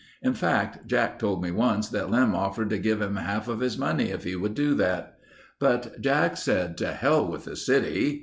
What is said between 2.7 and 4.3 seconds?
to give him half of his money if